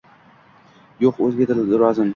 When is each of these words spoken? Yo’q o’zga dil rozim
Yo’q 1.05 1.23
o’zga 1.29 1.51
dil 1.53 1.79
rozim 1.85 2.09